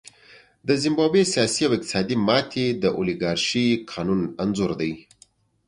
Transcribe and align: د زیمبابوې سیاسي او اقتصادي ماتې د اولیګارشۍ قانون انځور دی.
د 0.67 0.69
زیمبابوې 0.81 1.23
سیاسي 1.33 1.61
او 1.67 1.71
اقتصادي 1.75 2.15
ماتې 2.27 2.65
د 2.83 2.85
اولیګارشۍ 2.97 3.67
قانون 3.91 4.21
انځور 4.43 4.71
دی. 4.81 4.93